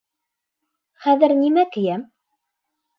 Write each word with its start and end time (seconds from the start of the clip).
Хәҙер 1.05 1.37
нимә 1.45 1.69
кейәм? 1.79 2.11